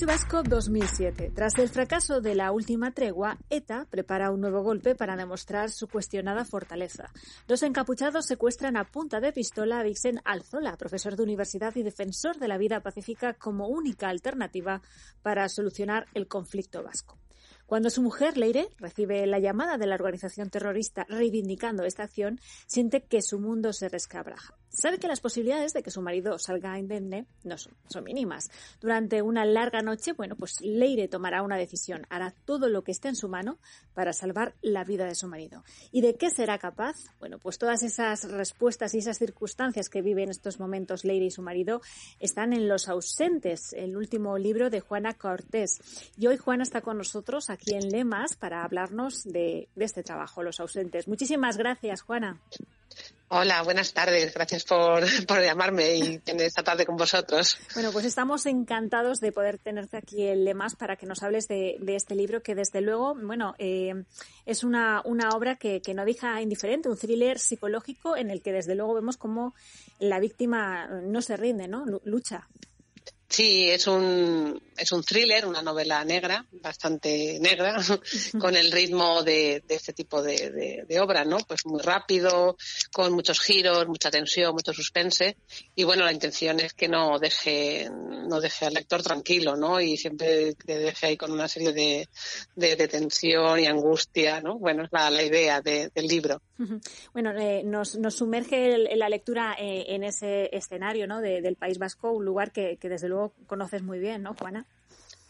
País 0.00 0.20
Vasco 0.20 0.42
2007. 0.42 1.32
Tras 1.34 1.58
el 1.58 1.68
fracaso 1.68 2.22
de 2.22 2.34
la 2.34 2.52
última 2.52 2.92
tregua, 2.92 3.36
ETA 3.50 3.86
prepara 3.90 4.30
un 4.30 4.40
nuevo 4.40 4.62
golpe 4.62 4.94
para 4.94 5.14
demostrar 5.14 5.70
su 5.70 5.88
cuestionada 5.88 6.46
fortaleza. 6.46 7.10
Los 7.46 7.62
encapuchados 7.62 8.24
secuestran 8.24 8.78
a 8.78 8.84
punta 8.84 9.20
de 9.20 9.32
pistola 9.32 9.78
a 9.78 9.82
Vixen 9.82 10.22
Alzola, 10.24 10.78
profesor 10.78 11.16
de 11.16 11.24
universidad 11.24 11.76
y 11.76 11.82
defensor 11.82 12.38
de 12.38 12.48
la 12.48 12.56
vida 12.56 12.80
pacífica 12.80 13.34
como 13.34 13.68
única 13.68 14.08
alternativa 14.08 14.80
para 15.20 15.46
solucionar 15.50 16.06
el 16.14 16.28
conflicto 16.28 16.82
vasco. 16.82 17.18
Cuando 17.66 17.90
su 17.90 18.00
mujer, 18.00 18.38
Leire, 18.38 18.68
recibe 18.78 19.26
la 19.26 19.38
llamada 19.38 19.76
de 19.76 19.86
la 19.86 19.96
organización 19.96 20.48
terrorista 20.48 21.04
reivindicando 21.10 21.84
esta 21.84 22.04
acción, 22.04 22.40
siente 22.66 23.02
que 23.02 23.20
su 23.20 23.38
mundo 23.38 23.74
se 23.74 23.90
rescabraja. 23.90 24.59
Sabe 24.70 24.98
que 24.98 25.08
las 25.08 25.20
posibilidades 25.20 25.72
de 25.72 25.82
que 25.82 25.90
su 25.90 26.00
marido 26.00 26.38
salga 26.38 26.78
indemne 26.78 27.26
no 27.42 27.58
son, 27.58 27.74
son, 27.88 28.04
mínimas. 28.04 28.50
Durante 28.80 29.20
una 29.20 29.44
larga 29.44 29.82
noche, 29.82 30.12
bueno, 30.12 30.36
pues 30.36 30.60
Leire 30.60 31.08
tomará 31.08 31.42
una 31.42 31.56
decisión, 31.56 32.06
hará 32.08 32.32
todo 32.44 32.68
lo 32.68 32.82
que 32.84 32.92
esté 32.92 33.08
en 33.08 33.16
su 33.16 33.28
mano 33.28 33.58
para 33.94 34.12
salvar 34.12 34.54
la 34.62 34.84
vida 34.84 35.06
de 35.06 35.16
su 35.16 35.26
marido. 35.26 35.64
¿Y 35.90 36.02
de 36.02 36.14
qué 36.14 36.30
será 36.30 36.58
capaz? 36.58 36.96
Bueno, 37.18 37.38
pues 37.38 37.58
todas 37.58 37.82
esas 37.82 38.30
respuestas 38.30 38.94
y 38.94 38.98
esas 38.98 39.18
circunstancias 39.18 39.88
que 39.88 40.02
vive 40.02 40.22
en 40.22 40.30
estos 40.30 40.60
momentos 40.60 41.04
Leire 41.04 41.26
y 41.26 41.30
su 41.30 41.42
marido 41.42 41.82
están 42.20 42.52
en 42.52 42.68
Los 42.68 42.88
ausentes, 42.88 43.72
el 43.72 43.96
último 43.96 44.38
libro 44.38 44.70
de 44.70 44.80
Juana 44.80 45.14
Cortés. 45.14 45.80
Y 46.16 46.28
hoy 46.28 46.36
Juana 46.36 46.62
está 46.62 46.80
con 46.80 46.96
nosotros 46.96 47.50
aquí 47.50 47.74
en 47.74 47.88
Lemas 47.88 48.36
para 48.36 48.62
hablarnos 48.62 49.24
de, 49.24 49.68
de 49.74 49.84
este 49.84 50.04
trabajo, 50.04 50.44
Los 50.44 50.60
ausentes. 50.60 51.08
Muchísimas 51.08 51.56
gracias, 51.56 52.02
Juana. 52.02 52.40
Hola, 53.32 53.62
buenas 53.62 53.92
tardes. 53.92 54.34
Gracias 54.34 54.64
por, 54.64 55.04
por, 55.28 55.40
llamarme 55.40 55.94
y 55.94 56.18
tener 56.18 56.46
esta 56.46 56.64
tarde 56.64 56.84
con 56.84 56.96
vosotros. 56.96 57.58
Bueno, 57.74 57.92
pues 57.92 58.04
estamos 58.04 58.44
encantados 58.46 59.20
de 59.20 59.30
poder 59.30 59.56
tenerte 59.58 59.98
aquí 59.98 60.26
en 60.26 60.44
Lemas 60.44 60.74
para 60.74 60.96
que 60.96 61.06
nos 61.06 61.22
hables 61.22 61.46
de, 61.46 61.76
de 61.78 61.94
este 61.94 62.16
libro 62.16 62.42
que 62.42 62.56
desde 62.56 62.80
luego, 62.80 63.14
bueno, 63.14 63.54
eh, 63.58 64.02
es 64.46 64.64
una, 64.64 65.00
una 65.04 65.28
obra 65.28 65.54
que, 65.54 65.80
que, 65.80 65.94
no 65.94 66.04
deja 66.04 66.42
indiferente, 66.42 66.88
un 66.88 66.98
thriller 66.98 67.38
psicológico 67.38 68.16
en 68.16 68.32
el 68.32 68.42
que 68.42 68.50
desde 68.50 68.74
luego 68.74 68.94
vemos 68.94 69.16
cómo 69.16 69.54
la 70.00 70.18
víctima 70.18 70.88
no 70.88 71.22
se 71.22 71.36
rinde, 71.36 71.68
¿no? 71.68 71.84
Lucha. 72.02 72.48
Sí, 73.28 73.70
es 73.70 73.86
un, 73.86 74.60
es 74.80 74.92
un 74.92 75.02
thriller, 75.02 75.46
una 75.46 75.62
novela 75.62 76.04
negra, 76.04 76.46
bastante 76.50 77.38
negra, 77.40 77.76
con 78.40 78.56
el 78.56 78.72
ritmo 78.72 79.22
de, 79.22 79.62
de 79.66 79.74
este 79.74 79.92
tipo 79.92 80.22
de, 80.22 80.50
de, 80.50 80.84
de, 80.88 81.00
obra, 81.00 81.24
¿no? 81.24 81.38
Pues 81.38 81.66
muy 81.66 81.80
rápido, 81.80 82.56
con 82.92 83.12
muchos 83.12 83.40
giros, 83.40 83.86
mucha 83.86 84.10
tensión, 84.10 84.52
mucho 84.52 84.72
suspense. 84.72 85.36
Y 85.74 85.84
bueno, 85.84 86.04
la 86.04 86.12
intención 86.12 86.60
es 86.60 86.72
que 86.72 86.88
no 86.88 87.18
deje, 87.18 87.88
no 87.90 88.40
deje 88.40 88.66
al 88.66 88.74
lector 88.74 89.02
tranquilo, 89.02 89.56
¿no? 89.56 89.80
Y 89.80 89.96
siempre 89.96 90.54
te 90.54 90.78
deje 90.78 91.06
ahí 91.06 91.16
con 91.16 91.30
una 91.30 91.48
serie 91.48 91.72
de, 91.72 92.08
de, 92.54 92.88
tensión 92.88 93.60
y 93.60 93.66
angustia, 93.66 94.40
¿no? 94.40 94.58
Bueno, 94.58 94.84
es 94.84 94.90
la, 94.92 95.10
la 95.10 95.22
idea 95.22 95.60
del 95.60 96.06
libro. 96.06 96.40
Bueno, 97.14 97.30
eh, 97.38 97.62
nos, 97.64 97.98
nos, 97.98 98.14
sumerge 98.14 98.74
el, 98.74 98.98
la 98.98 99.08
lectura 99.08 99.54
eh, 99.58 99.86
en 99.88 100.04
ese 100.04 100.54
escenario, 100.54 101.06
¿no? 101.06 101.20
del 101.20 101.56
País 101.56 101.78
Vasco, 101.78 102.12
un 102.12 102.24
lugar 102.24 102.52
que, 102.52 102.76
que 102.76 102.88
desde 102.88 103.08
luego 103.08 103.32
conoces 103.46 103.82
muy 103.82 103.98
bien, 103.98 104.22
¿no, 104.22 104.34
Juana? 104.34 104.66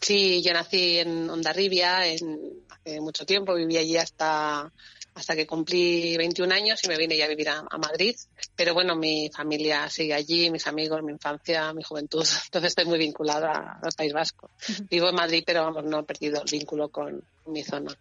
Sí, 0.01 0.41
yo 0.41 0.53
nací 0.53 0.97
en 0.97 1.29
Ondarribia 1.29 2.07
en, 2.07 2.65
hace 2.69 2.99
mucho 3.01 3.25
tiempo, 3.25 3.53
viví 3.53 3.77
allí 3.77 3.97
hasta 3.97 4.71
hasta 5.13 5.35
que 5.35 5.45
cumplí 5.45 6.15
21 6.17 6.53
años 6.53 6.79
y 6.83 6.87
me 6.87 6.97
vine 6.97 7.17
ya 7.17 7.25
a 7.25 7.29
vivir 7.29 7.49
a, 7.49 7.65
a, 7.69 7.77
Madrid. 7.77 8.15
Pero 8.55 8.73
bueno, 8.73 8.95
mi 8.95 9.29
familia 9.29 9.89
sigue 9.89 10.13
allí, 10.13 10.49
mis 10.49 10.67
amigos, 10.67 11.03
mi 11.03 11.11
infancia, 11.11 11.73
mi 11.73 11.83
juventud. 11.83 12.25
Entonces 12.45 12.69
estoy 12.69 12.85
muy 12.85 12.97
vinculada 12.97 13.79
al 13.81 13.93
País 13.93 14.13
Vasco. 14.13 14.49
Vivo 14.89 15.09
en 15.09 15.15
Madrid, 15.15 15.43
pero 15.45 15.63
vamos, 15.63 15.83
no 15.83 15.99
he 15.99 16.03
perdido 16.03 16.41
el 16.41 16.49
vínculo 16.49 16.89
con, 16.89 17.23
con 17.43 17.53
mi 17.53 17.63
zona. 17.63 17.95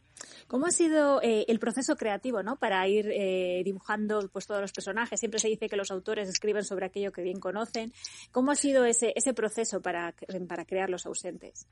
¿Cómo 0.51 0.67
ha 0.67 0.73
sido 0.73 1.23
eh, 1.23 1.45
el 1.47 1.61
proceso 1.61 1.95
creativo, 1.95 2.43
¿no? 2.43 2.57
Para 2.57 2.87
ir 2.89 3.09
eh, 3.13 3.63
dibujando 3.65 4.29
pues 4.33 4.49
todos 4.49 4.61
los 4.61 4.73
personajes. 4.73 5.21
Siempre 5.21 5.39
se 5.39 5.47
dice 5.47 5.69
que 5.69 5.77
los 5.77 5.93
autores 5.93 6.29
escriben 6.29 6.65
sobre 6.65 6.87
aquello 6.87 7.13
que 7.13 7.23
bien 7.23 7.39
conocen. 7.39 7.93
¿Cómo 8.33 8.51
ha 8.51 8.57
sido 8.57 8.85
ese, 8.85 9.13
ese 9.15 9.33
proceso 9.33 9.81
para, 9.81 10.13
para 10.49 10.65
crear 10.65 10.91
los 10.91 11.07
ausentes? 11.07 11.67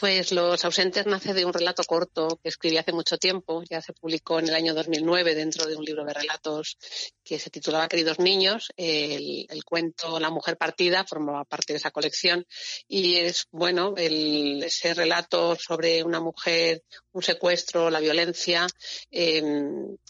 Pues 0.00 0.32
Los 0.32 0.64
ausentes 0.64 1.04
nace 1.04 1.34
de 1.34 1.44
un 1.44 1.52
relato 1.52 1.84
corto 1.84 2.40
que 2.42 2.48
escribí 2.48 2.78
hace 2.78 2.90
mucho 2.90 3.18
tiempo, 3.18 3.62
ya 3.68 3.82
se 3.82 3.92
publicó 3.92 4.38
en 4.38 4.48
el 4.48 4.54
año 4.54 4.72
2009 4.72 5.34
dentro 5.34 5.66
de 5.66 5.76
un 5.76 5.84
libro 5.84 6.06
de 6.06 6.14
relatos 6.14 6.78
que 7.22 7.38
se 7.38 7.50
titulaba 7.50 7.86
Queridos 7.86 8.18
niños. 8.18 8.72
El, 8.78 9.46
cuento 9.66 10.18
La 10.18 10.30
mujer 10.30 10.56
partida 10.56 11.04
formaba 11.04 11.44
parte 11.44 11.74
de 11.74 11.76
esa 11.76 11.90
colección 11.90 12.46
y 12.88 13.16
es, 13.16 13.46
bueno, 13.52 13.92
el, 13.98 14.62
ese 14.62 14.94
relato 14.94 15.54
sobre 15.54 16.02
una 16.02 16.18
mujer, 16.18 16.82
un 17.12 17.22
secuestro, 17.22 17.90
la 17.90 18.00
violencia, 18.00 18.66
eh, 19.10 19.42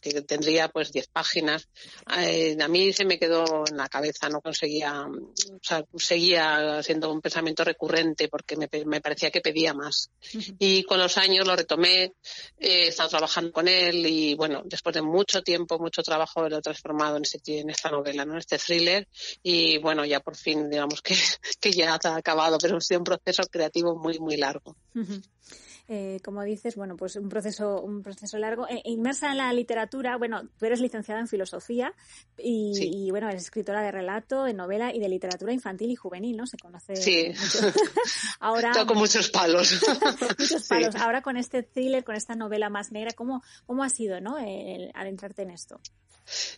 que 0.00 0.22
tendría 0.22 0.68
pues 0.68 0.92
10 0.92 1.08
páginas. 1.08 1.68
Eh, 2.16 2.56
a 2.60 2.68
mí 2.68 2.92
se 2.92 3.04
me 3.04 3.18
quedó 3.18 3.64
en 3.68 3.76
la 3.76 3.88
cabeza, 3.88 4.28
no 4.28 4.40
conseguía, 4.40 5.04
o 5.08 5.58
sea, 5.60 5.84
seguía 5.98 6.80
siendo 6.84 7.12
un 7.12 7.20
pensamiento 7.20 7.64
recurrente 7.64 8.28
porque 8.28 8.56
me, 8.56 8.68
me 8.86 9.00
parecía 9.00 9.32
que 9.32 9.40
pedía 9.40 9.74
más. 9.80 10.10
Y 10.58 10.84
con 10.84 10.98
los 10.98 11.16
años 11.18 11.46
lo 11.46 11.56
retomé, 11.56 12.04
eh, 12.04 12.12
he 12.58 12.88
estado 12.88 13.08
trabajando 13.08 13.52
con 13.52 13.68
él 13.68 14.06
y 14.06 14.34
bueno, 14.34 14.62
después 14.64 14.94
de 14.94 15.02
mucho 15.02 15.42
tiempo, 15.42 15.78
mucho 15.78 16.02
trabajo, 16.02 16.48
lo 16.48 16.58
he 16.58 16.62
transformado 16.62 17.16
en, 17.16 17.22
este, 17.22 17.60
en 17.60 17.70
esta 17.70 17.90
novela, 17.90 18.24
¿no? 18.24 18.32
En 18.34 18.38
este 18.38 18.58
thriller 18.58 19.08
y 19.42 19.78
bueno, 19.78 20.04
ya 20.04 20.20
por 20.20 20.36
fin, 20.36 20.70
digamos 20.70 21.02
que, 21.02 21.14
que 21.60 21.72
ya 21.72 21.98
ha 22.02 22.16
acabado, 22.16 22.58
pero 22.58 22.76
ha 22.76 22.80
sido 22.80 23.00
un 23.00 23.04
proceso 23.04 23.42
creativo 23.50 23.96
muy, 23.96 24.18
muy 24.18 24.36
largo. 24.36 24.76
Uh 24.94 25.00
-huh 25.00 25.22
eh, 25.92 26.20
como 26.22 26.44
dices, 26.44 26.76
bueno, 26.76 26.96
pues 26.96 27.16
un 27.16 27.28
proceso, 27.28 27.82
un 27.82 28.00
proceso 28.04 28.38
largo. 28.38 28.68
Eh, 28.68 28.80
inmersa 28.84 29.32
en 29.32 29.38
la 29.38 29.52
literatura, 29.52 30.16
bueno, 30.16 30.48
tú 30.56 30.66
eres 30.66 30.80
licenciada 30.80 31.18
en 31.18 31.26
filosofía 31.26 31.92
y, 32.38 32.76
sí. 32.76 32.90
y, 32.94 33.10
bueno, 33.10 33.28
eres 33.28 33.42
escritora 33.42 33.82
de 33.82 33.90
relato, 33.90 34.44
de 34.44 34.54
novela 34.54 34.94
y 34.94 35.00
de 35.00 35.08
literatura 35.08 35.52
infantil 35.52 35.90
y 35.90 35.96
juvenil, 35.96 36.36
¿no? 36.36 36.46
Se 36.46 36.58
conoce 36.58 36.94
sí. 36.94 37.30
mucho. 37.30 37.72
Ahora 38.38 38.70
con 38.86 38.98
muchos 38.98 39.30
palos. 39.30 39.80
muchos 40.38 40.68
palos. 40.68 40.94
Sí. 40.94 41.00
Ahora 41.00 41.22
con 41.22 41.36
este 41.36 41.64
thriller, 41.64 42.04
con 42.04 42.14
esta 42.14 42.36
novela 42.36 42.70
más 42.70 42.92
negra, 42.92 43.10
¿cómo, 43.10 43.42
cómo 43.66 43.82
ha 43.82 43.88
sido, 43.88 44.20
no? 44.20 44.38
El 44.38 44.92
adentrarte 44.94 45.42
en 45.42 45.50
esto. 45.50 45.80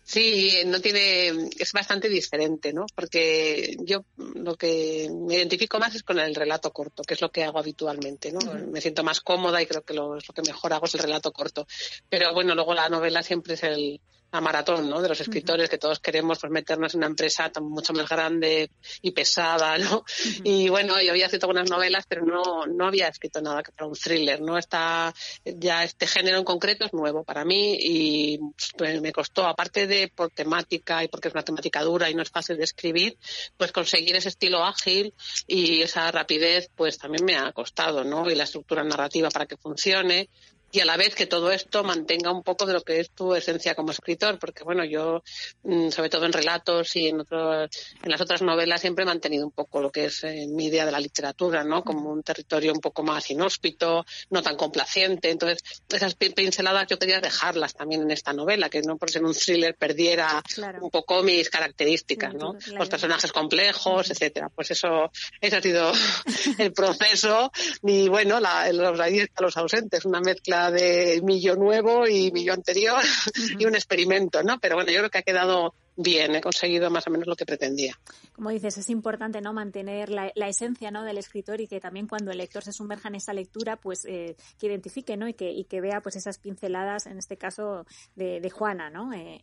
Sí, 0.05 0.59
no 0.67 0.81
tiene, 0.81 1.49
es 1.59 1.73
bastante 1.73 2.09
diferente, 2.09 2.73
¿no? 2.73 2.87
Porque 2.95 3.77
yo 3.81 4.05
lo 4.17 4.57
que 4.57 5.09
me 5.11 5.37
identifico 5.37 5.79
más 5.79 5.95
es 5.95 6.03
con 6.03 6.19
el 6.19 6.35
relato 6.35 6.73
corto, 6.73 7.03
que 7.03 7.15
es 7.15 7.21
lo 7.21 7.31
que 7.31 7.45
hago 7.45 7.59
habitualmente, 7.59 8.33
¿no? 8.33 8.39
Uh 8.41 8.55
-huh. 8.55 8.67
Me 8.67 8.81
siento 8.81 9.03
más 9.03 9.21
cómoda 9.21 9.63
y 9.63 9.67
creo 9.67 9.83
que 9.83 9.95
lo, 9.95 10.15
lo 10.17 10.21
que 10.21 10.43
mejor 10.43 10.73
hago 10.73 10.87
es 10.87 10.95
el 10.95 11.01
relato 11.01 11.33
corto. 11.33 11.67
Pero 12.09 12.33
bueno, 12.35 12.55
luego 12.55 12.75
la 12.75 12.89
novela 12.89 13.23
siempre 13.23 13.55
es 13.55 13.63
el, 13.63 14.01
la 14.33 14.41
maratón, 14.41 14.89
¿no? 14.89 15.03
De 15.03 15.09
los 15.09 15.21
escritores 15.21 15.65
uh 15.65 15.67
-huh. 15.67 15.71
que 15.71 15.79
todos 15.79 16.01
queremos 16.01 16.39
pues 16.41 16.51
meternos 16.51 16.95
en 16.95 16.99
una 16.99 17.07
empresa 17.07 17.51
tan, 17.51 17.65
mucho 17.65 17.93
más 17.93 18.09
grande 18.09 18.71
y 19.03 19.11
pesada, 19.11 19.77
¿no? 19.79 19.99
Uh 19.99 20.03
-huh. 20.03 20.41
Y 20.45 20.69
bueno, 20.71 21.01
yo 21.03 21.11
había 21.11 21.27
escrito 21.27 21.47
algunas 21.47 21.71
novelas, 21.71 22.07
pero 22.09 22.25
no, 22.25 22.67
no 22.67 22.87
había 22.87 23.09
escrito 23.09 23.41
nada 23.43 23.63
que 23.63 23.73
para 23.73 23.87
un 23.87 23.95
thriller, 23.95 24.41
¿no? 24.41 24.57
Está, 24.57 25.13
ya 25.45 25.85
este 25.85 26.07
género 26.07 26.39
en 26.39 26.45
concreto 26.45 26.87
es 26.87 26.93
nuevo 26.95 27.25
para 27.25 27.45
mí 27.45 27.77
y 27.79 28.41
pues, 28.77 29.01
me 29.01 29.13
costó, 29.13 29.45
aparte 29.47 29.87
de 29.87 30.09
por 30.09 30.31
temática 30.31 31.05
y 31.05 31.09
porque 31.09 31.29
es 31.29 31.35
una 31.35 31.45
temática 31.45 31.83
dura 31.83 32.09
y 32.09 32.15
no 32.15 32.23
es 32.23 32.31
fácil 32.31 32.57
de 32.57 32.65
escribir, 32.65 33.19
pues 33.59 33.71
conseguir 33.71 34.17
ese 34.17 34.31
estilo 34.31 34.65
ágil 34.65 35.13
y 35.47 35.83
esa 35.83 36.11
rapidez, 36.11 36.71
pues 36.75 36.97
también 36.97 37.25
me 37.25 37.37
ha 37.37 37.53
costado, 37.53 38.03
¿no? 38.03 38.31
Y 38.31 38.35
la 38.35 38.45
estructura 38.45 38.83
narrativa 38.83 39.29
para 39.29 39.47
que 39.47 39.57
funcione 39.59 40.31
y 40.73 40.81
a 40.81 40.87
la 40.87 40.97
vez 40.97 41.15
que 41.15 41.27
todo 41.27 41.53
esto 41.53 41.85
mantenga 41.85 42.33
un 42.33 42.43
poco 42.43 42.65
de 42.65 42.73
lo 42.73 42.81
que 42.81 42.99
es 42.99 43.11
tu 43.11 43.35
esencia 43.35 43.75
como 43.75 43.93
escritor, 43.93 44.39
porque 44.39 44.65
bueno, 44.65 44.85
yo, 44.87 45.23
mm, 45.65 45.91
sobre 45.91 46.09
todo 46.09 46.25
en 46.25 46.33
relatos 46.33 46.97
y 46.97 47.09
en, 47.09 47.21
otros, 47.21 47.69
en 48.03 48.11
las 48.11 48.21
otras 48.23 48.41
novelas, 48.41 48.81
siempre 48.81 49.03
he 49.03 49.07
mantenido 49.07 49.45
un 49.45 49.53
poco 49.53 49.83
lo 49.83 49.93
que 49.93 50.07
es 50.07 50.25
eh, 50.25 50.47
mi 50.49 50.67
idea 50.67 50.87
de 50.87 50.93
la 50.93 50.99
literatura, 50.99 51.63
¿no? 51.63 51.85
Como 51.85 52.11
un 52.11 52.23
territorio 52.23 52.73
un 52.73 52.81
poco 52.81 53.03
más 53.03 53.31
inhóspito, 53.31 54.07
no 54.31 54.43
tan 54.43 54.57
complaciente. 54.57 55.31
Entonces, 55.31 55.63
esas 55.91 56.15
pinceladas 56.15 56.87
yo 56.89 56.99
quería 56.99 57.21
dejarlas 57.21 57.75
también 57.75 58.01
en 58.01 58.11
esta 58.11 58.33
novela, 58.33 58.71
que 58.71 58.81
no 58.81 58.97
por 58.97 59.11
ser 59.11 59.25
un 59.25 59.35
thriller 59.35 59.75
perdiera 59.75 60.43
claro. 60.55 60.79
un 60.83 60.91
poco 60.91 61.23
mis 61.23 61.51
características, 61.51 62.33
¿no? 62.33 62.55
Claro. 62.55 62.79
Los 62.79 62.89
personajes 62.89 63.31
complejos, 63.31 64.11
etcétera. 64.11 64.49
Pues 64.49 64.71
eso, 64.71 65.11
ese 65.39 65.57
ha 65.57 65.61
sido 65.61 65.93
el 66.59 66.73
proceso. 66.73 67.53
Y 67.83 68.09
bueno, 68.09 68.41
la, 68.41 68.73
los, 68.73 68.99
ahí 69.01 69.27
los 69.39 69.57
ausentes, 69.59 70.07
una 70.07 70.21
mezcla 70.21 70.62
de 70.71 71.21
Millo 71.23 71.57
nuevo 71.57 72.07
y 72.07 72.31
Millo 72.33 72.53
anterior 72.53 73.03
y 73.59 73.65
un 73.65 73.75
experimento, 73.75 74.43
¿no? 74.43 74.59
Pero 74.61 74.77
bueno, 74.77 74.91
yo 74.91 74.99
creo 74.99 75.11
que 75.11 75.19
ha 75.19 75.23
quedado 75.23 75.75
bien, 75.97 76.35
he 76.35 76.41
conseguido 76.41 76.91
más 76.91 77.07
o 77.07 77.11
menos 77.11 77.27
lo 77.27 77.37
que 77.37 77.47
pretendía. 77.47 77.99
Como 78.35 78.51
dices, 78.51 78.79
es 78.79 78.91
importante 78.91 79.41
no 79.41 79.53
mantener 79.53 80.09
la, 80.09 80.33
esencia 80.49 80.91
¿no? 80.91 81.05
del 81.05 81.19
escritor 81.19 81.61
y 81.61 81.69
que 81.69 81.81
también 81.81 82.07
cuando 82.07 82.31
el 82.31 82.39
lector 82.39 82.63
se 82.63 82.73
sumerja 82.73 83.09
en 83.09 83.17
esa 83.17 83.33
lectura, 83.33 83.77
pues 83.77 84.05
eh, 84.07 84.37
que 84.59 84.67
identifique 84.67 85.17
¿no? 85.17 85.29
y, 85.29 85.35
que, 85.35 85.51
y 85.51 85.65
que 85.65 85.81
vea 85.81 86.01
pues 86.01 86.17
esas 86.17 86.39
pinceladas, 86.39 87.07
en 87.07 87.19
este 87.19 87.37
caso 87.37 87.87
de, 88.15 88.51
Juana, 88.53 88.91
¿no? 88.91 89.13
Eh, 89.15 89.41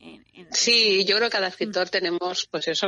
sí, 0.52 1.04
yo 1.06 1.16
creo 1.16 1.30
que 1.30 1.34
cada 1.34 1.48
escritor 1.48 1.88
mm. 1.88 1.90
tenemos, 1.90 2.48
pues 2.52 2.68
eso, 2.68 2.88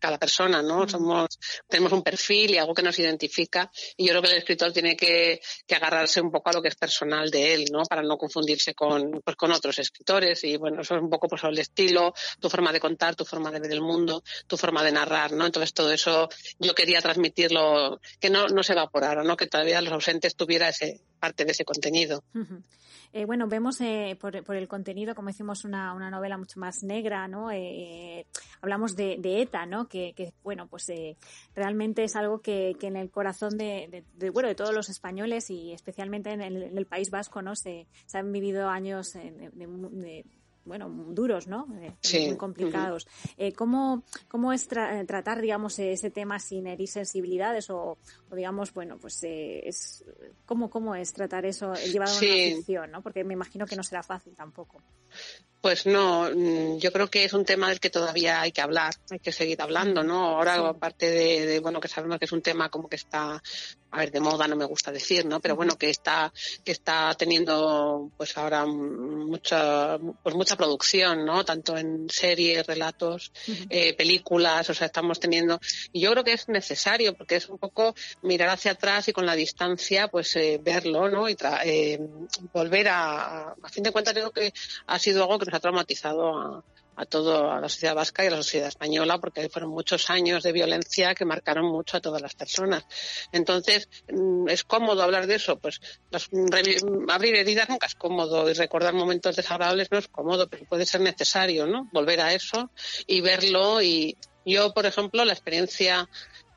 cada 0.00 0.18
persona, 0.18 0.62
¿no? 0.62 0.84
Mm. 0.84 0.88
Somos, 0.88 1.38
tenemos 1.68 1.92
un 1.92 2.02
perfil 2.02 2.52
y 2.52 2.58
algo 2.58 2.74
que 2.74 2.82
nos 2.82 2.98
identifica 2.98 3.70
y 3.96 4.06
yo 4.06 4.12
creo 4.12 4.22
que 4.22 4.30
el 4.30 4.38
escritor 4.38 4.72
tiene 4.72 4.96
que, 4.96 5.40
que, 5.66 5.74
agarrarse 5.74 6.20
un 6.20 6.30
poco 6.30 6.50
a 6.50 6.52
lo 6.52 6.62
que 6.62 6.68
es 6.68 6.76
personal 6.76 7.30
de 7.30 7.54
él, 7.54 7.66
¿no? 7.70 7.82
Para 7.82 8.02
no 8.02 8.16
confundirse 8.16 8.74
con, 8.74 9.20
pues, 9.22 9.36
con 9.36 9.52
otros 9.52 9.78
escritores 9.78 10.42
y 10.44 10.56
bueno, 10.56 10.82
eso 10.82 10.96
es 10.96 11.02
un 11.02 11.10
poco 11.10 11.28
pues 11.28 11.42
el 11.44 11.58
estilo, 11.58 12.14
tu 12.40 12.48
forma 12.48 12.72
de 12.72 12.80
contar 12.80 12.97
tu 13.16 13.24
forma 13.24 13.50
de 13.50 13.60
ver 13.60 13.72
el 13.72 13.80
mundo, 13.80 14.22
tu 14.46 14.56
forma 14.56 14.82
de 14.82 14.92
narrar, 14.92 15.32
¿no? 15.32 15.46
Entonces 15.46 15.72
todo 15.72 15.92
eso 15.92 16.28
yo 16.58 16.74
quería 16.74 17.00
transmitirlo, 17.00 18.00
que 18.20 18.30
no, 18.30 18.62
se 18.62 18.72
evaporara, 18.72 19.22
¿no? 19.22 19.36
Que 19.36 19.46
todavía 19.46 19.80
los 19.80 19.92
ausentes 19.92 20.36
tuviera 20.36 20.68
ese, 20.68 21.00
parte 21.18 21.44
de 21.44 21.52
ese 21.52 21.64
contenido. 21.64 22.22
Eh, 23.12 23.24
bueno, 23.24 23.48
vemos 23.48 23.80
eh, 23.80 24.18
por, 24.20 24.34
el 24.34 24.68
contenido, 24.68 25.14
como 25.14 25.28
decimos, 25.28 25.64
una, 25.64 25.94
novela 26.10 26.36
mucho 26.36 26.60
más 26.60 26.82
negra, 26.82 27.26
¿no? 27.26 27.50
Eh, 27.50 28.26
hablamos 28.60 28.96
de, 28.96 29.18
ETA, 29.22 29.64
¿no? 29.64 29.88
Que, 29.88 30.34
bueno, 30.42 30.66
pues 30.68 30.86
realmente 31.54 32.04
es 32.04 32.16
algo 32.16 32.40
que, 32.40 32.76
en 32.80 32.96
el 32.96 33.10
corazón 33.10 33.56
de, 33.56 34.04
bueno, 34.32 34.48
de 34.48 34.54
todos 34.54 34.74
los 34.74 34.90
españoles 34.90 35.48
y 35.50 35.72
especialmente 35.72 36.32
en 36.32 36.42
el, 36.42 36.86
País 36.86 37.10
Vasco, 37.10 37.42
¿no? 37.42 37.54
Se, 37.54 37.86
se 38.06 38.18
han 38.18 38.32
vivido 38.32 38.68
años 38.68 39.12
de, 39.12 40.24
bueno, 40.68 40.88
duros, 40.88 41.48
¿no? 41.48 41.66
Eh, 41.80 42.26
muy 42.28 42.36
complicados. 42.36 43.08
Eh, 43.36 43.52
¿cómo, 43.52 44.04
¿Cómo 44.28 44.52
es 44.52 44.68
tratar, 44.68 45.40
digamos, 45.40 45.78
ese 45.78 46.10
tema 46.10 46.38
sin 46.38 46.66
herir 46.66 46.88
sensibilidades 46.88 47.70
o, 47.70 47.98
digamos, 48.30 48.72
bueno, 48.72 48.98
pues 48.98 49.24
eh, 49.24 49.66
es 49.66 50.04
¿cómo, 50.46 50.70
¿cómo 50.70 50.94
es 50.94 51.12
tratar 51.12 51.46
eso 51.46 51.74
llevado 51.74 52.12
a 52.12 52.18
una 52.18 52.20
ficción, 52.20 52.90
¿no? 52.90 53.02
Porque 53.02 53.24
me 53.24 53.32
imagino 53.32 53.66
que 53.66 53.76
no 53.76 53.82
será 53.82 54.02
fácil 54.02 54.36
tampoco. 54.36 54.82
Pues 55.60 55.86
no, 55.86 56.30
mm, 56.32 56.78
yo 56.78 56.92
creo 56.92 57.08
que 57.10 57.24
es 57.24 57.32
un 57.32 57.44
tema 57.44 57.68
del 57.68 57.80
que 57.80 57.90
todavía 57.90 58.40
hay 58.40 58.52
que 58.52 58.60
hablar, 58.60 58.94
hay 59.10 59.18
que 59.18 59.32
seguir 59.32 59.60
hablando, 59.60 60.04
¿no? 60.04 60.36
Ahora, 60.36 60.54
aparte 60.68 61.10
de, 61.10 61.58
bueno, 61.58 61.80
que 61.80 61.88
sabemos 61.88 62.18
que 62.20 62.26
es 62.26 62.32
un 62.32 62.42
tema 62.42 62.68
como 62.68 62.88
que 62.88 62.94
está, 62.94 63.42
a 63.90 63.98
ver, 63.98 64.12
de 64.12 64.20
moda 64.20 64.46
no 64.46 64.54
me 64.54 64.66
gusta 64.66 64.92
decir, 64.92 65.26
¿no? 65.26 65.40
Pero 65.40 65.56
bueno, 65.56 65.76
que 65.76 65.90
está, 65.90 66.32
que 66.64 66.70
está 66.70 67.12
teniendo, 67.14 68.12
pues 68.16 68.36
ahora 68.38 68.66
mucha, 68.66 69.98
pues 70.22 70.36
mucha 70.36 70.56
producción, 70.56 71.24
¿no? 71.24 71.44
Tanto 71.44 71.76
en 71.76 72.08
series, 72.08 72.64
relatos, 72.64 73.32
eh, 73.68 73.94
películas, 73.94 74.70
o 74.70 74.74
sea, 74.74 74.86
estamos 74.86 75.18
teniendo, 75.18 75.58
y 75.92 76.02
yo 76.02 76.12
creo 76.12 76.22
que 76.22 76.34
es 76.34 76.48
necesario, 76.48 77.14
porque 77.14 77.34
es 77.34 77.48
un 77.48 77.58
poco 77.58 77.96
mirar 78.22 78.50
hacia 78.50 78.72
atrás 78.72 79.08
y 79.08 79.12
con 79.12 79.26
la 79.26 79.34
distancia, 79.34 80.06
pues 80.06 80.36
eh, 80.36 80.60
verlo, 80.62 81.08
¿no? 81.08 81.28
Y 81.28 81.36
eh, 81.64 81.98
volver 82.52 82.88
a, 82.88 83.56
a 83.60 83.68
fin 83.72 83.82
de 83.82 83.90
cuentas, 83.90 84.14
creo 84.14 84.30
que 84.30 84.52
ha 84.86 84.98
sido 85.00 85.24
algo 85.24 85.40
que 85.40 85.47
nos 85.48 85.56
ha 85.56 85.60
traumatizado 85.60 86.38
a, 86.38 86.64
a 86.98 87.06
toda 87.06 87.60
la 87.60 87.68
sociedad 87.68 87.94
vasca 87.94 88.24
y 88.24 88.26
a 88.26 88.30
la 88.30 88.36
sociedad 88.38 88.68
española, 88.68 89.18
porque 89.18 89.48
fueron 89.48 89.70
muchos 89.70 90.10
años 90.10 90.42
de 90.42 90.50
violencia 90.52 91.14
que 91.14 91.24
marcaron 91.24 91.66
mucho 91.66 91.96
a 91.96 92.00
todas 92.00 92.20
las 92.20 92.34
personas. 92.34 92.84
Entonces, 93.30 93.88
mm, 94.08 94.48
¿es 94.48 94.64
cómodo 94.64 95.02
hablar 95.02 95.28
de 95.28 95.36
eso? 95.36 95.58
Pues 95.58 95.80
abrir 97.08 97.36
heridas 97.36 97.68
nunca 97.68 97.86
es 97.86 97.94
cómodo 97.94 98.50
y 98.50 98.52
recordar 98.52 98.94
momentos 98.94 99.36
desagradables 99.36 99.92
no 99.92 99.98
es 99.98 100.08
cómodo, 100.08 100.48
pero 100.48 100.64
puede 100.64 100.86
ser 100.86 101.00
necesario, 101.00 101.66
¿no? 101.66 101.88
Volver 101.92 102.20
a 102.20 102.34
eso 102.34 102.70
y 103.06 103.20
verlo 103.20 103.80
y 103.80 104.16
yo, 104.44 104.72
por 104.72 104.86
ejemplo, 104.86 105.24
la 105.24 105.34
experiencia 105.34 106.08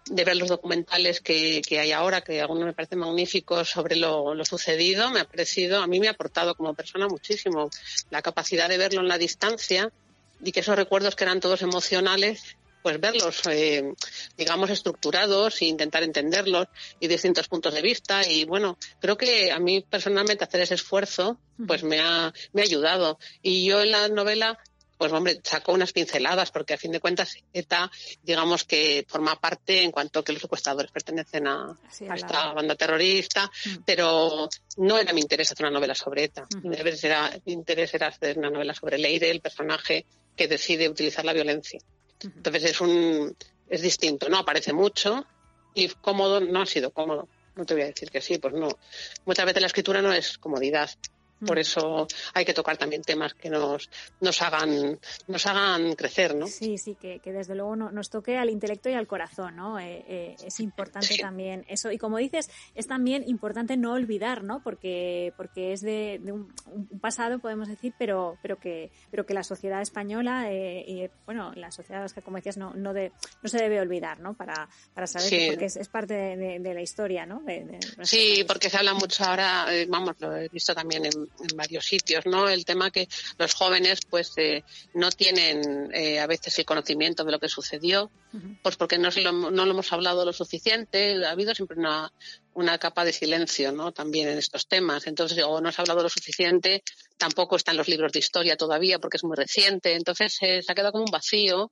de 0.06 0.24
ver 0.24 0.36
los 0.38 0.50
documentales 0.50 1.21
que, 1.21 1.62
hay 1.71 1.92
ahora, 1.92 2.21
que 2.21 2.42
algunos 2.42 2.65
me 2.65 2.74
parecen 2.74 3.00
magníficos 3.00 3.69
sobre 3.69 3.95
lo, 3.95 4.33
sucedido, 4.45 5.09
me 5.12 5.21
ha 5.21 5.25
parecido, 5.25 5.81
a 5.81 5.88
mí 5.88 6.00
me 6.00 6.07
ha 6.07 6.12
aportado 6.12 6.56
como 6.56 6.74
persona 6.74 7.07
muchísimo 7.07 7.69
la 8.09 8.21
capacidad 8.21 8.68
de 8.68 8.77
verlo 8.77 9.01
en 9.01 9.07
la 9.07 9.18
distancia 9.18 9.92
y 10.44 10.51
que 10.51 10.62
esos 10.62 10.75
recuerdos 10.75 11.15
que 11.15 11.24
eran 11.24 11.39
todos 11.39 11.62
emocionales, 11.62 12.56
pues 12.81 13.00
verlos, 13.00 13.42
eh, 13.48 13.94
digamos, 14.38 14.71
estructurados 14.71 15.62
e 15.62 15.65
intentar 15.65 16.01
entenderlos 16.01 16.68
y 17.00 17.07
distintos 17.07 17.47
puntos 17.47 17.75
de 17.75 17.83
vista. 17.83 18.27
Y 18.27 18.45
bueno, 18.45 18.80
creo 19.00 19.18
que 19.18 19.51
a 19.51 19.59
mí 19.59 19.86
personalmente 19.88 20.44
hacer 20.44 20.62
ese 20.62 20.74
esfuerzo, 20.74 21.38
pues 21.68 21.83
me 21.83 22.00
ha, 22.00 22.33
me 22.54 22.62
ha 22.63 22.65
ayudado. 22.65 23.19
Y 23.44 23.65
yo 23.65 23.83
en 23.83 23.92
la 23.92 24.07
novela 24.07 24.57
pues 25.01 25.13
hombre, 25.13 25.42
sacó 25.44 25.74
unas 25.74 25.94
pinceladas, 25.94 26.51
porque 26.51 26.75
a 26.75 26.77
fin 26.77 26.92
de 26.92 27.00
cuentas 27.00 27.36
ETA, 27.51 27.89
digamos 28.21 28.65
que 28.65 29.03
forma 29.07 29.36
parte 29.36 29.81
en 29.81 29.89
cuanto 29.89 30.24
que 30.24 30.31
los 30.31 30.44
secuestradores 30.44 30.92
pertenecen 30.92 31.48
a, 31.48 31.75
esta 32.13 32.53
banda 32.53 32.75
terrorista, 32.75 33.48
mm. 33.65 33.77
pero 33.83 34.48
no 34.77 35.00
era 35.00 35.12
mi 35.12 35.21
interés 35.21 35.51
hacer 35.51 35.65
una 35.65 35.74
novela 35.74 35.95
sobre 35.95 36.25
ETA. 36.25 36.45
Mi 36.62 37.53
interés 37.53 37.95
era 37.95 38.06
hacer 38.06 38.38
una 38.38 38.51
novela 38.51 38.75
sobre 38.75 39.00
Leire, 39.00 39.31
el 39.31 39.42
personaje 39.42 40.06
que 40.38 40.48
decide 40.48 40.88
utilizar 40.88 41.25
la 41.25 41.33
violencia. 41.33 41.80
Entonces 42.24 42.65
es 42.65 42.80
un 42.80 43.36
es 43.71 43.81
distinto, 43.81 44.30
no 44.30 44.38
aparece 44.38 44.71
mucho 44.71 45.25
y 45.74 45.88
cómodo 45.88 46.42
no 46.42 46.62
ha 46.62 46.68
sido 46.68 46.92
cómodo. 46.92 47.27
No 47.56 47.65
te 47.65 47.74
voy 47.74 47.81
a 47.81 47.88
decir 47.88 48.12
que 48.12 48.21
sí, 48.21 48.38
pues 48.38 48.54
no. 48.54 48.69
Muchas 49.25 49.47
veces 49.47 49.62
la 49.62 49.68
escritura 49.68 50.04
no 50.04 50.13
es 50.13 50.38
comodidad, 50.38 50.92
por 51.45 51.59
eso 51.59 52.07
hay 52.33 52.45
que 52.45 52.53
tocar 52.53 52.77
también 52.77 53.01
temas 53.01 53.33
que 53.33 53.49
nos, 53.49 53.89
nos, 54.19 54.41
hagan, 54.41 54.99
nos 55.27 55.45
hagan 55.45 55.95
crecer, 55.95 56.35
¿no? 56.35 56.47
Sí, 56.47 56.77
sí, 56.77 56.95
que, 56.95 57.19
desde 57.23 57.55
luego 57.55 57.75
nos 57.75 58.09
toque 58.09 58.38
al 58.38 58.49
intelecto 58.49 58.89
y 58.89 58.93
al 58.93 59.07
corazón, 59.07 59.55
¿no? 59.55 59.79
Eh, 59.79 60.05
eh, 60.07 60.35
es 60.45 60.59
importante 60.59 61.17
también 61.17 61.65
eso. 61.67 61.91
Y 61.91 61.97
como 61.97 62.17
dices, 62.17 62.49
es 62.75 62.88
también 62.88 63.23
importante 63.27 63.77
no 63.77 63.93
olvidar, 63.93 64.43
¿no? 64.43 64.61
Porque, 64.63 65.33
porque 65.38 65.73
es 65.73 65.81
de, 65.81 66.19
un, 66.25 66.51
pasado, 66.99 67.39
podemos 67.39 67.67
decir, 67.67 67.94
pero, 67.97 68.37
pero, 68.41 68.59
que, 68.59 68.91
pero 69.09 69.25
que 69.25 69.33
la 69.33 69.44
sociedad 69.44 69.81
española 69.81 70.51
eh, 70.51 70.83
y, 70.87 71.09
bueno, 71.25 71.53
la 71.55 71.71
sociedad 71.71 72.09
que 72.11 72.21
como 72.21 72.37
decías, 72.37 72.57
no, 72.57 72.73
no, 72.73 72.94
de, 72.94 73.11
no 73.41 73.49
se 73.49 73.57
debe 73.57 73.79
olvidar, 73.79 74.19
¿no? 74.19 74.33
Para, 74.33 74.69
para 74.94 75.07
saber 75.07 75.29
que 75.29 75.47
porque 75.51 75.65
es, 75.65 75.89
parte 75.89 76.13
de, 76.13 76.73
la 76.73 76.81
historia, 76.81 77.25
¿no? 77.25 77.44
sí, 78.03 78.44
porque 78.47 78.69
se 78.69 78.77
habla 78.77 78.94
mucho 78.94 79.23
ahora, 79.23 79.67
vamos, 79.87 80.15
lo 80.19 80.35
he 80.35 80.47
visto 80.49 80.73
también 80.73 81.05
en 81.05 81.31
en 81.39 81.57
varios 81.57 81.86
sitios, 81.86 82.25
¿no? 82.25 82.50
El 82.50 82.66
tema 82.66 82.92
que 82.92 83.07
los 83.38 83.54
jóvenes, 83.54 84.00
pues, 84.10 84.33
eh, 84.38 84.63
no 84.94 85.12
tienen 85.12 85.92
eh, 85.94 86.19
a 86.19 86.28
veces 86.28 86.57
el 86.60 86.66
conocimiento 86.66 87.24
de 87.24 87.31
lo 87.31 87.39
que 87.39 87.50
sucedió, 87.50 88.12
pues 88.63 88.78
porque 88.78 88.98
no, 88.98 89.10
lo, 89.10 89.51
no 89.51 89.66
lo 89.66 89.72
hemos 89.72 89.92
hablado 89.92 90.24
lo 90.24 90.31
suficiente, 90.31 91.25
ha 91.25 91.31
habido 91.31 91.54
siempre 91.54 91.78
una, 91.78 92.12
una 92.53 92.77
capa 92.77 93.06
de 93.06 93.13
silencio, 93.13 93.71
¿no? 93.71 93.92
También 93.92 94.27
en 94.27 94.38
estos 94.38 94.68
temas. 94.68 95.07
Entonces, 95.07 95.44
o 95.45 95.62
no 95.62 95.71
se 95.71 95.81
ha 95.81 95.83
hablado 95.83 96.03
lo 96.03 96.09
suficiente, 96.09 96.83
tampoco 97.18 97.56
están 97.56 97.78
los 97.78 97.87
libros 97.87 98.11
de 98.11 98.19
historia 98.19 98.57
todavía 98.57 98.99
porque 98.99 99.18
es 99.18 99.23
muy 99.23 99.35
reciente. 99.35 99.94
Entonces, 99.95 100.37
eh, 100.42 100.61
se 100.61 100.71
ha 100.71 100.75
quedado 100.75 100.92
como 100.92 101.06
un 101.06 101.11
vacío. 101.11 101.71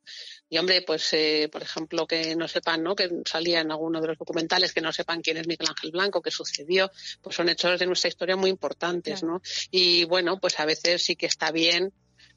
Y, 0.49 0.57
hombre, 0.57 0.81
pues, 0.81 1.13
eh, 1.13 1.49
por 1.51 1.61
ejemplo, 1.61 2.07
que 2.07 2.35
no 2.35 2.47
sepan, 2.47 2.83
¿no? 2.83 2.95
Que 2.95 3.09
salía 3.25 3.61
en 3.61 3.71
alguno 3.71 4.01
de 4.01 4.07
los 4.07 4.17
documentales, 4.17 4.73
que 4.73 4.81
no 4.81 4.93
sepan 4.93 5.21
quién 5.21 5.37
es 5.37 5.47
Miguel 5.47 5.67
Ángel 5.69 5.91
Blanco, 5.91 6.21
qué 6.21 6.31
sucedió, 6.31 6.91
pues 7.21 7.35
son 7.35 7.49
hechos 7.49 7.79
de 7.79 7.85
nuestra 7.85 8.07
historia 8.07 8.35
muy 8.35 8.49
importantes, 8.49 9.23
¿no? 9.23 9.41
Y, 9.71 10.05
bueno, 10.05 10.39
pues 10.39 10.59
a 10.59 10.65
veces 10.65 11.03
sí 11.03 11.15
que 11.15 11.25
está 11.25 11.51
bien 11.51 11.93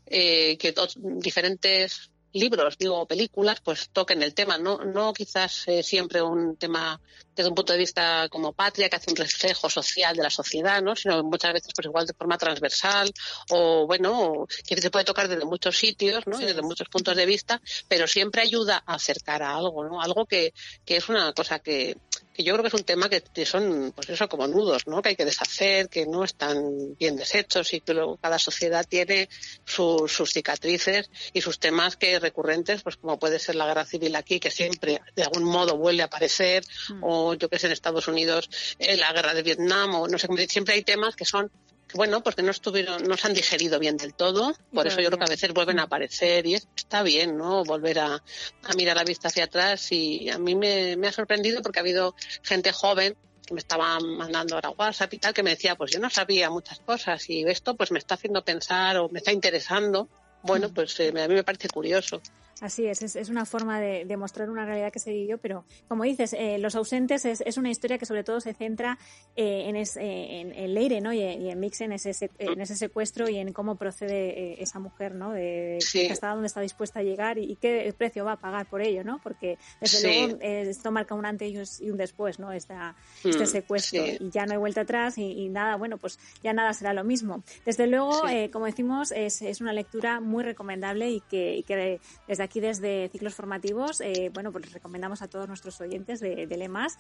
eh, 0.07 0.59
que 0.59 0.75
diferentes 0.95 2.12
libros, 2.33 2.79
digo, 2.79 3.07
películas, 3.07 3.61
pues 3.63 3.91
toquen 3.91 4.23
el 4.23 4.35
tema, 4.35 4.59
no, 4.59 4.85
no 4.85 5.13
quizás 5.13 5.67
eh, 5.69 5.83
siempre 5.83 6.23
un 6.23 6.57
tema 6.57 7.01
desde 7.35 7.49
un 7.49 7.55
punto 7.55 7.73
de 7.73 7.79
vista 7.79 8.29
como 8.31 8.53
patria, 8.53 8.89
que 8.89 8.97
hace 8.97 9.11
un 9.11 9.17
reflejo 9.17 9.71
social 9.71 10.17
de 10.17 10.23
la 10.23 10.31
sociedad, 10.31 10.83
¿no? 10.83 10.95
Sino 10.97 11.23
muchas 11.23 11.53
veces, 11.53 11.73
pues 11.75 11.87
igual 11.87 12.07
de 12.07 12.15
forma 12.15 12.37
transversal, 12.39 13.11
o 13.51 13.87
bueno, 13.87 14.47
que 14.67 14.81
se 14.81 14.91
puede 14.91 15.05
tocar 15.05 15.29
desde 15.29 15.45
muchos 15.45 15.77
sitios, 15.77 16.27
¿no? 16.27 16.41
Y 16.41 16.45
desde 16.45 16.63
muchos 16.63 16.89
puntos 16.89 17.17
de 17.17 17.27
vista, 17.27 17.61
pero 17.89 18.07
siempre 18.07 18.43
ayuda 18.43 18.83
a 18.87 18.95
acercar 18.95 19.43
a 19.43 19.57
algo, 19.57 19.85
¿no? 19.85 20.03
Algo 20.03 20.27
que, 20.27 20.53
que 20.85 20.97
es 20.97 21.09
una 21.09 21.33
cosa 21.33 21.59
que, 21.59 21.97
que 22.35 22.45
yo 22.45 22.55
creo 22.55 22.63
que 22.63 22.69
es 22.69 22.75
un 22.75 22.85
tema 22.85 23.09
que, 23.09 23.47
son, 23.47 23.93
pues 23.95 24.09
eso, 24.09 24.29
como 24.29 24.47
nudos, 24.47 24.87
¿no? 24.87 25.03
Que 25.03 25.11
hay 25.11 25.17
que 25.17 25.25
deshacer, 25.25 25.89
que 25.89 26.07
no 26.07 26.25
están 26.25 26.97
bien 26.99 27.17
deshechos 27.17 27.73
y 27.75 27.81
que 27.81 27.95
luego 27.95 28.17
cada 28.17 28.39
sociedad 28.39 28.87
tiene 28.89 29.29
sus 29.65 30.33
cicatrices 30.33 31.11
y 31.33 31.41
sus 31.41 31.59
temas 31.59 31.97
que 31.97 32.19
recurrentes, 32.19 32.83
pues 32.83 32.97
como 32.97 33.19
puede 33.19 33.39
ser 33.39 33.55
la 33.55 33.67
guerra 33.67 33.85
civil 33.85 34.17
aquí, 34.17 34.41
que 34.41 34.51
siempre 34.51 35.01
de 35.15 35.23
algún 35.25 35.45
modo 35.45 35.77
vuelve 35.77 36.03
a 36.03 36.07
aparecer, 36.07 36.65
mm. 36.89 37.01
o 37.03 37.35
yo 37.35 37.49
que 37.49 37.59
sé, 37.59 37.67
en 37.67 37.73
Estados 37.73 38.09
Unidos, 38.09 38.49
eh, 38.79 38.97
la 38.97 39.13
guerra 39.13 39.35
de 39.35 39.43
Vietnam, 39.43 39.95
o 39.95 40.09
no 40.09 40.19
sé, 40.19 40.29
siempre 40.49 40.75
hay 40.75 40.83
temas 40.83 41.17
que 41.17 41.25
son 41.25 41.51
bueno, 41.95 42.23
porque 42.23 42.43
no 42.43 42.51
estuvieron, 42.51 43.03
no 43.05 43.17
se 43.17 43.27
han 43.27 43.35
digerido 43.35 43.79
bien 43.79 43.97
del 43.97 44.15
todo, 44.15 44.55
por 44.73 44.87
eso 44.87 45.01
yo 45.01 45.09
creo 45.09 45.19
que 45.19 45.25
a 45.25 45.29
veces 45.29 45.53
vuelven 45.53 45.79
a 45.79 45.85
aparecer 45.85 46.47
y 46.47 46.55
está 46.55 47.03
bien, 47.03 47.37
¿no? 47.37 47.65
Volver 47.65 47.99
a, 47.99 48.15
a 48.15 48.75
mirar 48.77 48.97
la 48.97 49.05
vista 49.05 49.29
hacia 49.29 49.45
atrás 49.45 49.93
y 49.93 50.29
a 50.31 50.39
mí 50.39 50.55
me, 50.55 50.97
me 50.97 51.09
ha 51.09 51.13
sorprendido 51.13 51.63
porque 51.63 51.79
ha 51.79 51.83
habido 51.83 52.15
gente 52.43 52.73
joven 52.73 53.17
que 53.47 53.55
me 53.55 53.61
estaba 53.61 53.99
mandando 54.01 54.55
ahora 54.55 54.71
WhatsApp 54.71 55.13
y 55.15 55.19
tal, 55.19 55.35
que 55.35 55.43
me 55.43 55.51
decía, 55.51 55.77
pues 55.77 55.91
yo 55.91 55.99
no 55.99 56.11
sabía 56.11 56.51
muchas 56.51 56.81
cosas 56.81 57.29
y 57.29 57.45
esto 57.45 57.77
pues 57.77 57.91
me 57.91 57.99
está 57.99 58.15
haciendo 58.15 58.45
pensar 58.45 58.97
o 58.99 59.09
me 59.09 59.19
está 59.19 59.33
interesando 59.33 60.09
bueno, 60.43 60.69
pues 60.71 60.99
a 61.01 61.29
mí 61.29 61.35
me 61.35 61.45
parece 61.45 61.69
curioso. 61.69 62.21
Así 62.63 62.87
es, 62.87 63.03
es, 63.17 63.29
una 63.29 63.45
forma 63.45 63.81
de, 63.81 64.05
de, 64.05 64.17
mostrar 64.17 64.49
una 64.49 64.65
realidad 64.65 64.93
que 64.93 65.01
se 65.01 65.11
vivió, 65.11 65.37
pero 65.37 65.65
como 65.89 66.05
dices, 66.05 66.33
eh, 66.33 66.59
Los 66.59 66.77
ausentes 66.77 67.25
es, 67.25 67.41
es, 67.41 67.57
una 67.57 67.71
historia 67.71 67.99
que 67.99 68.07
sobre 68.07 68.23
todo 68.23 68.41
se 68.41 68.55
centra 68.55 69.01
eh, 69.35 69.65
en, 69.67 69.75
es, 69.75 69.97
eh, 69.97 70.53
en, 70.55 70.73
Leire 70.73 71.01
¿no? 71.01 71.13
y, 71.13 71.23
en 71.23 71.59
Mixen, 71.59 71.91
en 71.91 71.95
ese, 71.95 72.31
en 72.39 72.61
ese 72.61 72.77
secuestro 72.77 73.29
y 73.29 73.39
en 73.39 73.53
cómo 73.53 73.75
procede 73.75 74.53
eh, 74.53 74.57
esa 74.61 74.79
mujer, 74.79 75.17
¿no? 75.17 75.33
de 75.33 75.79
hasta 76.09 76.29
dónde 76.29 76.47
está 76.47 76.61
dispuesta 76.61 77.01
a 77.01 77.03
llegar 77.03 77.37
y, 77.37 77.57
qué 77.57 77.93
precio 77.99 78.25
va 78.25 78.33
a 78.33 78.37
pagar 78.37 78.67
por 78.67 78.81
ello, 78.81 79.03
¿no? 79.03 79.21
porque 79.25 79.59
desde 79.81 80.29
luego 80.29 80.39
esto 80.41 80.93
marca 80.93 81.17
un 81.17 81.27
antes 81.27 81.81
y 81.81 81.91
un 81.91 81.97
después, 81.97 82.39
¿no? 82.39 82.53
Esta, 82.53 82.95
este 83.25 83.43
mm, 83.43 83.47
secuestro 83.47 84.07
y 84.07 84.31
ya 84.31 84.47
no 84.47 84.53
hay 84.53 84.59
vuelta 84.59 84.83
atrás 84.83 85.19
y, 85.19 85.49
nada, 85.49 85.75
bueno, 85.75 85.99
pues 85.99 86.21
ya 86.45 86.53
nada 86.53 86.73
será 86.75 86.95
lo 86.95 87.03
mismo. 87.03 87.43
Desde 87.67 87.89
luego, 87.89 88.23
como 88.53 88.67
decimos, 88.67 89.11
es, 89.11 89.43
es 89.43 89.61
una 89.61 89.73
lectura 89.73 90.21
muy 90.21 90.45
recomendable 90.45 91.11
y 91.11 91.21
que, 91.21 91.57
y 91.57 91.63
que 91.65 92.01
desde 92.29 92.43
aquí 92.43 92.52
aquí 92.53 92.61
desde 92.61 93.09
Ciclos 93.09 93.35
Formativos, 93.35 94.03
eh, 94.03 94.31
bueno, 94.35 94.53
pues 94.53 94.71
recomendamos 94.73 95.23
a 95.23 95.29
todos 95.29 95.49
nuestros 95.49 95.81
oyentes 95.81 96.21
de, 96.21 96.47
de 96.47 96.57
LEMAS. 96.59 96.99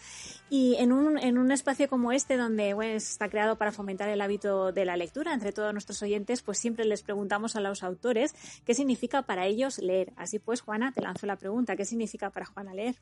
Y 0.48 0.76
en 0.76 0.92
un, 0.92 1.18
en 1.18 1.36
un 1.36 1.52
espacio 1.52 1.90
como 1.90 2.10
este, 2.10 2.38
donde 2.38 2.72
bueno, 2.72 2.94
está 2.94 3.28
creado 3.28 3.56
para 3.56 3.70
fomentar 3.70 4.08
el 4.08 4.22
hábito 4.22 4.72
de 4.72 4.86
la 4.86 4.96
lectura 4.96 5.34
entre 5.34 5.52
todos 5.52 5.74
nuestros 5.74 6.00
oyentes, 6.00 6.40
pues 6.40 6.58
siempre 6.58 6.86
les 6.86 7.02
preguntamos 7.02 7.54
a 7.54 7.60
los 7.60 7.82
autores 7.82 8.34
qué 8.64 8.72
significa 8.72 9.20
para 9.26 9.44
ellos 9.44 9.76
leer. 9.76 10.14
Así 10.16 10.38
pues, 10.38 10.62
Juana, 10.62 10.90
te 10.90 11.02
lanzo 11.02 11.26
la 11.26 11.36
pregunta, 11.36 11.76
¿qué 11.76 11.84
significa 11.84 12.30
para 12.30 12.46
Juana 12.46 12.72
leer? 12.72 12.94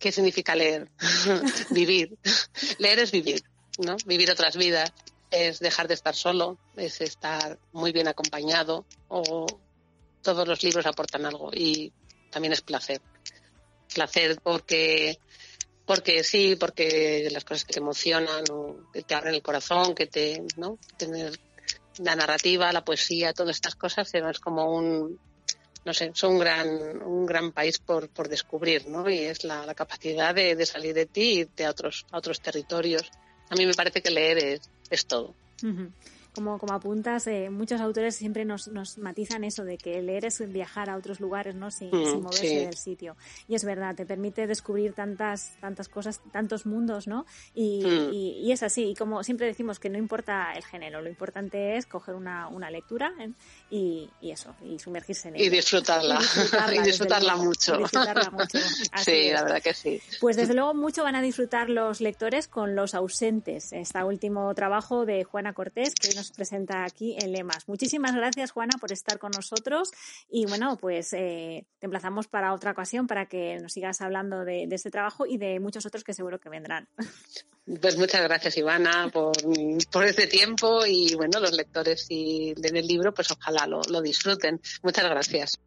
¿Qué 0.00 0.10
significa 0.10 0.56
leer? 0.56 0.90
vivir. 1.70 2.18
leer 2.78 2.98
es 2.98 3.12
vivir, 3.12 3.40
¿no? 3.78 3.96
Vivir 4.04 4.32
otras 4.32 4.56
vidas 4.56 4.92
es 5.30 5.60
dejar 5.60 5.86
de 5.86 5.94
estar 5.94 6.16
solo, 6.16 6.58
es 6.76 7.00
estar 7.00 7.56
muy 7.72 7.92
bien 7.92 8.08
acompañado 8.08 8.84
o 9.08 9.46
todos 10.24 10.48
los 10.48 10.62
libros 10.64 10.86
aportan 10.86 11.24
algo 11.24 11.50
y 11.52 11.92
también 12.30 12.52
es 12.52 12.62
placer. 12.62 13.00
Placer 13.94 14.38
porque 14.42 15.18
porque 15.86 16.24
sí, 16.24 16.56
porque 16.56 17.28
las 17.30 17.44
cosas 17.44 17.64
que 17.64 17.74
te 17.74 17.78
emocionan 17.78 18.42
o 18.50 18.90
que 18.92 19.02
te 19.02 19.14
abren 19.14 19.34
el 19.34 19.42
corazón, 19.42 19.94
que 19.94 20.06
te, 20.06 20.42
¿no? 20.56 20.78
Tener 20.96 21.38
la 21.98 22.16
narrativa, 22.16 22.72
la 22.72 22.84
poesía, 22.84 23.34
todas 23.34 23.56
estas 23.56 23.76
cosas 23.76 24.12
es 24.12 24.40
como 24.40 24.74
un, 24.74 25.20
no 25.84 25.92
sé, 25.92 26.10
son 26.14 26.32
un 26.32 26.38
gran, 26.38 27.02
un 27.02 27.26
gran 27.26 27.52
país 27.52 27.78
por, 27.78 28.08
por 28.08 28.28
descubrir, 28.28 28.88
¿no? 28.88 29.08
Y 29.08 29.18
es 29.18 29.44
la, 29.44 29.74
capacidad 29.74 30.34
de, 30.34 30.56
de, 30.56 30.66
salir 30.66 30.94
de 30.94 31.04
ti 31.04 31.20
y 31.20 31.38
irte 31.40 31.66
a 31.66 31.70
otros, 31.70 32.06
a 32.10 32.16
otros 32.16 32.40
territorios. 32.40 33.10
A 33.50 33.54
mí 33.54 33.66
me 33.66 33.74
parece 33.74 34.00
que 34.00 34.10
leer 34.10 34.38
es, 34.38 34.60
es 34.88 35.04
todo 35.04 35.34
como, 36.34 36.58
como 36.58 36.74
apuntas, 36.74 37.26
eh, 37.26 37.48
muchos 37.50 37.80
autores 37.80 38.16
siempre 38.16 38.44
nos, 38.44 38.68
nos 38.68 38.98
matizan 38.98 39.44
eso 39.44 39.64
de 39.64 39.78
que 39.78 40.02
leer 40.02 40.24
es 40.24 40.40
viajar 40.50 40.90
a 40.90 40.96
otros 40.96 41.20
lugares, 41.20 41.54
¿no? 41.54 41.70
Sin, 41.70 41.90
mm, 41.90 42.22
moverse 42.22 42.66
del 42.66 42.76
sitio. 42.76 43.16
Y 43.48 43.54
es 43.54 43.64
verdad, 43.64 43.94
te 43.94 44.06
permite 44.06 44.46
descubrir 44.46 44.92
tantas, 44.92 45.52
tantas 45.60 45.88
cosas, 45.88 46.20
tantos 46.32 46.66
mundos, 46.66 47.06
¿no? 47.06 47.26
Y, 47.54 47.84
mm. 47.84 48.12
y, 48.12 48.52
es 48.52 48.62
así. 48.62 48.90
Y 48.90 48.94
como 48.94 49.22
siempre 49.24 49.46
decimos 49.46 49.78
que 49.78 49.88
no 49.88 49.98
importa 49.98 50.52
el 50.54 50.64
género, 50.64 51.00
lo 51.00 51.08
importante 51.08 51.76
es 51.76 51.86
coger 51.86 52.14
una, 52.14 52.48
una 52.48 52.70
lectura 52.70 53.12
¿eh? 53.18 53.30
y, 53.70 54.10
y, 54.20 54.30
eso, 54.30 54.54
y 54.62 54.78
sumergirse 54.78 55.28
en 55.28 55.36
ella. 55.36 55.44
Y 55.44 55.48
disfrutarla. 55.48 56.18
Y 56.72 56.78
disfrutarla, 56.82 57.36
mucho. 57.36 57.78
disfrutarla 57.78 58.30
mucho. 58.30 58.58
sí, 59.04 59.30
la 59.30 59.42
verdad 59.42 59.62
que 59.62 59.74
sí. 59.74 60.00
Pues 60.20 60.36
desde 60.36 60.54
luego 60.54 60.74
mucho 60.74 61.02
van 61.02 61.16
a 61.16 61.22
disfrutar 61.22 61.70
los 61.70 62.00
lectores 62.00 62.48
con 62.48 62.74
Los 62.74 62.94
ausentes, 62.94 63.72
este 63.72 64.02
último 64.02 64.54
trabajo 64.54 65.06
de 65.06 65.24
Juana 65.24 65.52
Cortés, 65.52 65.94
que 65.94 66.14
nos 66.14 66.23
presenta 66.32 66.84
aquí 66.84 67.16
en 67.20 67.32
Lemas. 67.32 67.68
Muchísimas 67.68 68.14
gracias, 68.14 68.50
Juana, 68.50 68.76
por 68.80 68.92
estar 68.92 69.18
con 69.18 69.30
nosotros 69.32 69.90
y 70.28 70.46
bueno, 70.46 70.76
pues 70.76 71.12
eh, 71.12 71.66
te 71.78 71.86
emplazamos 71.86 72.28
para 72.28 72.52
otra 72.52 72.72
ocasión 72.72 73.06
para 73.06 73.26
que 73.26 73.58
nos 73.60 73.72
sigas 73.72 74.00
hablando 74.00 74.44
de, 74.44 74.68
este 74.70 74.90
trabajo 74.90 75.26
y 75.26 75.38
de 75.38 75.60
muchos 75.60 75.86
otros 75.86 76.04
que 76.04 76.14
seguro 76.14 76.40
que 76.40 76.48
vendrán. 76.48 76.88
Pues 77.80 77.96
muchas 77.96 78.22
gracias, 78.22 78.58
Ivana, 78.58 79.10
por, 79.10 79.32
este 80.04 80.26
tiempo 80.26 80.84
y 80.84 81.14
bueno, 81.14 81.40
los 81.40 81.52
lectores 81.52 82.06
y 82.10 82.54
leen 82.56 82.76
el 82.76 82.86
libro, 82.86 83.14
pues 83.14 83.30
ojalá 83.30 83.66
lo 83.66 84.02
disfruten. 84.02 84.60
Muchas 84.82 85.04
gracias. 85.04 85.58